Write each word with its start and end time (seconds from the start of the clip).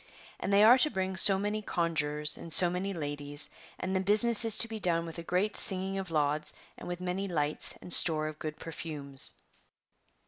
''And 0.39 0.51
they 0.51 0.63
are 0.63 0.79
to 0.79 0.89
bring 0.89 1.15
so 1.15 1.37
many 1.37 1.61
conjurors, 1.61 2.35
and 2.35 2.51
so 2.51 2.71
many 2.71 2.91
ladies, 2.91 3.51
and 3.77 3.95
the 3.95 3.99
business 3.99 4.43
is 4.43 4.57
to 4.57 4.67
be 4.67 4.79
done 4.79 5.05
with 5.05 5.19
a 5.19 5.23
great 5.23 5.55
singing 5.55 5.99
of 5.99 6.09
lauds, 6.09 6.55
and 6.75 6.87
with 6.87 7.01
many 7.01 7.27
lights 7.27 7.77
and 7.83 7.93
store 7.93 8.27
of 8.27 8.39
good 8.39 8.57
perfumes. 8.57 9.33